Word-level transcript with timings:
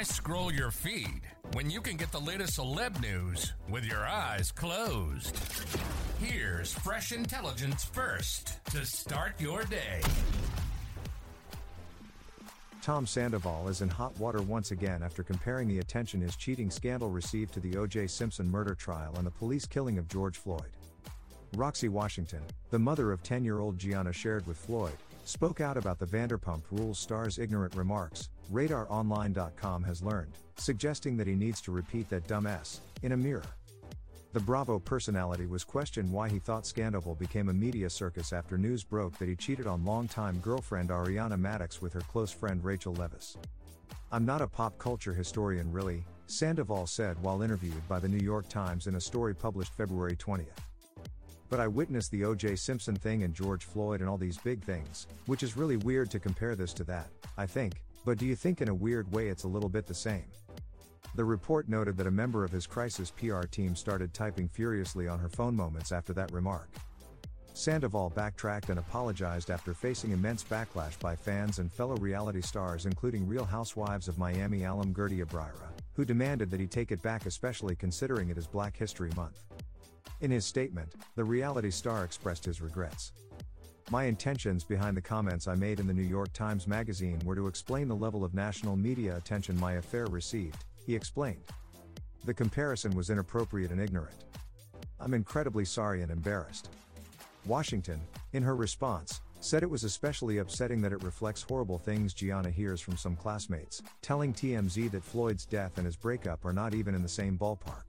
Why 0.00 0.04
scroll 0.04 0.50
your 0.50 0.70
feed 0.70 1.20
when 1.52 1.68
you 1.68 1.82
can 1.82 1.98
get 1.98 2.10
the 2.10 2.18
latest 2.18 2.58
celeb 2.58 3.02
news 3.02 3.52
with 3.68 3.84
your 3.84 4.06
eyes 4.06 4.50
closed? 4.50 5.38
Here's 6.18 6.72
fresh 6.72 7.12
intelligence 7.12 7.84
first 7.84 8.64
to 8.70 8.86
start 8.86 9.38
your 9.38 9.62
day. 9.64 10.00
Tom 12.80 13.06
Sandoval 13.06 13.68
is 13.68 13.82
in 13.82 13.90
hot 13.90 14.18
water 14.18 14.40
once 14.40 14.70
again 14.70 15.02
after 15.02 15.22
comparing 15.22 15.68
the 15.68 15.80
attention 15.80 16.22
his 16.22 16.34
cheating 16.34 16.70
scandal 16.70 17.10
received 17.10 17.52
to 17.52 17.60
the 17.60 17.76
O.J. 17.76 18.06
Simpson 18.06 18.50
murder 18.50 18.74
trial 18.74 19.12
and 19.18 19.26
the 19.26 19.30
police 19.30 19.66
killing 19.66 19.98
of 19.98 20.08
George 20.08 20.38
Floyd. 20.38 20.70
Roxie 21.56 21.90
Washington, 21.90 22.40
the 22.70 22.78
mother 22.78 23.12
of 23.12 23.22
10 23.22 23.44
year 23.44 23.58
old 23.58 23.78
Gianna 23.78 24.14
shared 24.14 24.46
with 24.46 24.56
Floyd, 24.56 24.96
spoke 25.24 25.60
out 25.60 25.76
about 25.76 25.98
the 25.98 26.06
Vanderpump 26.06 26.62
Rules 26.70 26.98
star's 26.98 27.38
ignorant 27.38 27.74
remarks, 27.74 28.28
RadarOnline.com 28.52 29.82
has 29.84 30.02
learned, 30.02 30.32
suggesting 30.56 31.16
that 31.16 31.26
he 31.26 31.34
needs 31.34 31.60
to 31.62 31.72
repeat 31.72 32.08
that 32.10 32.26
dumb 32.26 32.46
S 32.46 32.80
in 33.02 33.12
a 33.12 33.16
mirror. 33.16 33.42
The 34.32 34.40
Bravo 34.40 34.78
personality 34.78 35.46
was 35.46 35.64
questioned 35.64 36.12
why 36.12 36.28
he 36.28 36.38
thought 36.38 36.62
Scandoval 36.62 37.18
became 37.18 37.48
a 37.48 37.52
media 37.52 37.90
circus 37.90 38.32
after 38.32 38.56
news 38.56 38.84
broke 38.84 39.18
that 39.18 39.28
he 39.28 39.34
cheated 39.34 39.66
on 39.66 39.84
longtime 39.84 40.38
girlfriend 40.38 40.90
Ariana 40.90 41.40
Madix 41.40 41.80
with 41.80 41.92
her 41.92 42.00
close 42.02 42.30
friend 42.30 42.62
Rachel 42.62 42.94
Leviss. 42.94 43.36
I'm 44.12 44.24
not 44.24 44.40
a 44.40 44.46
pop 44.46 44.78
culture 44.78 45.12
historian 45.12 45.72
really, 45.72 46.04
Sandoval 46.26 46.86
said 46.86 47.20
while 47.22 47.42
interviewed 47.42 47.88
by 47.88 47.98
the 47.98 48.08
New 48.08 48.24
York 48.24 48.48
Times 48.48 48.86
in 48.86 48.94
a 48.94 49.00
story 49.00 49.34
published 49.34 49.72
February 49.74 50.14
20th. 50.14 50.69
But 51.50 51.60
I 51.60 51.66
witnessed 51.66 52.12
the 52.12 52.24
O.J. 52.24 52.56
Simpson 52.56 52.94
thing 52.94 53.24
and 53.24 53.34
George 53.34 53.64
Floyd 53.64 54.00
and 54.00 54.08
all 54.08 54.16
these 54.16 54.38
big 54.38 54.62
things, 54.62 55.08
which 55.26 55.42
is 55.42 55.56
really 55.56 55.76
weird 55.76 56.10
to 56.12 56.20
compare 56.20 56.54
this 56.54 56.72
to 56.74 56.84
that, 56.84 57.08
I 57.36 57.44
think, 57.44 57.82
but 58.04 58.18
do 58.18 58.24
you 58.24 58.36
think 58.36 58.62
in 58.62 58.68
a 58.68 58.74
weird 58.74 59.10
way 59.12 59.28
it's 59.28 59.44
a 59.44 59.48
little 59.48 59.68
bit 59.68 59.86
the 59.86 59.94
same? 59.94 60.24
The 61.16 61.24
report 61.24 61.68
noted 61.68 61.96
that 61.96 62.06
a 62.06 62.10
member 62.10 62.44
of 62.44 62.52
his 62.52 62.68
crisis 62.68 63.10
PR 63.10 63.42
team 63.42 63.74
started 63.74 64.14
typing 64.14 64.48
furiously 64.48 65.08
on 65.08 65.18
her 65.18 65.28
phone 65.28 65.56
moments 65.56 65.90
after 65.90 66.12
that 66.12 66.32
remark. 66.32 66.68
Sandoval 67.52 68.10
backtracked 68.10 68.70
and 68.70 68.78
apologized 68.78 69.50
after 69.50 69.74
facing 69.74 70.12
immense 70.12 70.44
backlash 70.44 70.98
by 71.00 71.16
fans 71.16 71.58
and 71.58 71.70
fellow 71.70 71.96
reality 71.96 72.40
stars, 72.40 72.86
including 72.86 73.26
Real 73.26 73.44
Housewives 73.44 74.06
of 74.06 74.18
Miami 74.18 74.62
alum 74.62 74.94
Guerdy 74.94 75.22
Abraira, 75.24 75.68
who 75.94 76.04
demanded 76.04 76.48
that 76.50 76.60
he 76.60 76.68
take 76.68 76.92
it 76.92 77.02
back, 77.02 77.26
especially 77.26 77.74
considering 77.74 78.30
it 78.30 78.38
is 78.38 78.46
Black 78.46 78.76
History 78.76 79.10
Month. 79.16 79.44
In 80.20 80.30
his 80.30 80.44
statement, 80.44 80.92
the 81.16 81.24
reality 81.24 81.70
star 81.70 82.04
expressed 82.04 82.44
his 82.44 82.60
regrets. 82.60 83.12
My 83.90 84.04
intentions 84.04 84.64
behind 84.64 84.96
the 84.96 85.02
comments 85.02 85.48
I 85.48 85.54
made 85.54 85.80
in 85.80 85.86
the 85.86 85.94
New 85.94 86.02
York 86.02 86.32
Times 86.34 86.68
Magazine 86.68 87.18
were 87.24 87.34
to 87.34 87.46
explain 87.46 87.88
the 87.88 87.96
level 87.96 88.22
of 88.22 88.34
national 88.34 88.76
media 88.76 89.16
attention 89.16 89.58
my 89.58 89.72
affair 89.74 90.06
received, 90.06 90.64
he 90.86 90.94
explained. 90.94 91.42
The 92.26 92.34
comparison 92.34 92.94
was 92.94 93.08
inappropriate 93.08 93.70
and 93.70 93.80
ignorant. 93.80 94.26
I'm 95.00 95.14
incredibly 95.14 95.64
sorry 95.64 96.02
and 96.02 96.10
embarrassed. 96.10 96.68
Washington, 97.46 98.00
in 98.34 98.42
her 98.42 98.54
response, 98.54 99.22
said 99.40 99.62
it 99.62 99.70
was 99.70 99.84
especially 99.84 100.38
upsetting 100.38 100.82
that 100.82 100.92
it 100.92 101.02
reflects 101.02 101.40
horrible 101.40 101.78
things 101.78 102.12
Gianna 102.12 102.50
hears 102.50 102.82
from 102.82 102.98
some 102.98 103.16
classmates, 103.16 103.80
telling 104.02 104.34
TMZ 104.34 104.90
that 104.90 105.02
Floyd's 105.02 105.46
death 105.46 105.78
and 105.78 105.86
his 105.86 105.96
breakup 105.96 106.44
are 106.44 106.52
not 106.52 106.74
even 106.74 106.94
in 106.94 107.02
the 107.02 107.08
same 107.08 107.38
ballpark. 107.38 107.84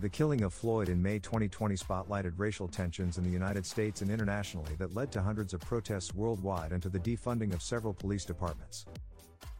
The 0.00 0.08
killing 0.08 0.42
of 0.42 0.54
Floyd 0.54 0.90
in 0.90 1.02
May 1.02 1.18
2020 1.18 1.74
spotlighted 1.74 2.34
racial 2.36 2.68
tensions 2.68 3.18
in 3.18 3.24
the 3.24 3.30
United 3.30 3.66
States 3.66 4.00
and 4.00 4.08
internationally 4.12 4.76
that 4.78 4.94
led 4.94 5.10
to 5.10 5.20
hundreds 5.20 5.54
of 5.54 5.60
protests 5.60 6.14
worldwide 6.14 6.70
and 6.70 6.80
to 6.84 6.88
the 6.88 7.00
defunding 7.00 7.52
of 7.52 7.60
several 7.60 7.92
police 7.92 8.24
departments. 8.24 8.86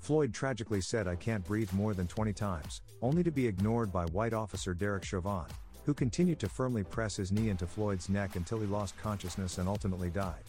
Floyd 0.00 0.34
tragically 0.34 0.80
said, 0.80 1.06
I 1.06 1.14
can't 1.14 1.44
breathe 1.44 1.72
more 1.72 1.94
than 1.94 2.08
20 2.08 2.32
times, 2.32 2.82
only 3.00 3.22
to 3.22 3.30
be 3.30 3.46
ignored 3.46 3.92
by 3.92 4.06
white 4.06 4.32
officer 4.32 4.74
Derek 4.74 5.04
Chauvin, 5.04 5.46
who 5.84 5.94
continued 5.94 6.40
to 6.40 6.48
firmly 6.48 6.82
press 6.82 7.14
his 7.14 7.30
knee 7.30 7.48
into 7.48 7.68
Floyd's 7.68 8.08
neck 8.08 8.34
until 8.34 8.58
he 8.58 8.66
lost 8.66 8.98
consciousness 8.98 9.58
and 9.58 9.68
ultimately 9.68 10.10
died. 10.10 10.42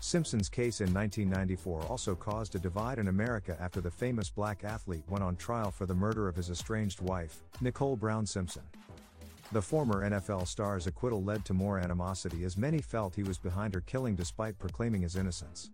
Simpson's 0.00 0.50
case 0.50 0.82
in 0.82 0.92
1994 0.92 1.82
also 1.84 2.14
caused 2.14 2.54
a 2.56 2.58
divide 2.58 2.98
in 2.98 3.08
America 3.08 3.56
after 3.58 3.80
the 3.80 3.90
famous 3.90 4.28
black 4.28 4.64
athlete 4.64 5.04
went 5.08 5.24
on 5.24 5.34
trial 5.34 5.70
for 5.70 5.86
the 5.86 5.94
murder 5.94 6.28
of 6.28 6.36
his 6.36 6.50
estranged 6.50 7.00
wife, 7.00 7.40
Nicole 7.62 7.96
Brown 7.96 8.26
Simpson. 8.26 8.62
The 9.50 9.62
former 9.62 10.08
NFL 10.08 10.46
star's 10.46 10.86
acquittal 10.86 11.24
led 11.24 11.46
to 11.46 11.54
more 11.54 11.78
animosity 11.78 12.44
as 12.44 12.58
many 12.58 12.82
felt 12.82 13.14
he 13.14 13.22
was 13.22 13.38
behind 13.38 13.72
her 13.72 13.80
killing 13.80 14.14
despite 14.14 14.58
proclaiming 14.58 15.00
his 15.00 15.16
innocence. 15.16 15.70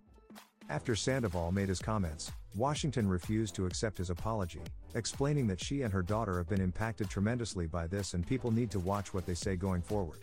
After 0.68 0.94
Sandoval 0.94 1.50
made 1.50 1.68
his 1.68 1.80
comments, 1.80 2.30
Washington 2.54 3.08
refused 3.08 3.56
to 3.56 3.66
accept 3.66 3.98
his 3.98 4.10
apology, 4.10 4.60
explaining 4.94 5.48
that 5.48 5.60
she 5.60 5.82
and 5.82 5.92
her 5.92 6.02
daughter 6.02 6.38
have 6.38 6.48
been 6.48 6.60
impacted 6.60 7.10
tremendously 7.10 7.66
by 7.66 7.88
this 7.88 8.14
and 8.14 8.24
people 8.24 8.52
need 8.52 8.70
to 8.70 8.78
watch 8.78 9.12
what 9.12 9.26
they 9.26 9.34
say 9.34 9.56
going 9.56 9.82
forward. 9.82 10.20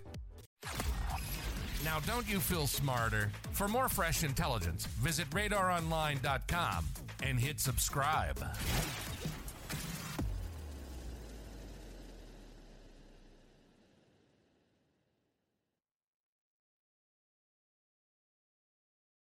Now, 1.83 1.99
don't 2.07 2.29
you 2.29 2.39
feel 2.39 2.67
smarter? 2.67 3.31
For 3.51 3.67
more 3.67 3.89
fresh 3.89 4.23
intelligence, 4.23 4.85
visit 4.85 5.29
radaronline.com 5.31 6.85
and 7.21 7.37
hit 7.37 7.59
subscribe. 7.59 8.39